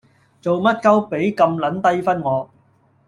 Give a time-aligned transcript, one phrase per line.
[0.41, 2.49] 做乜鳩畀咁撚低分我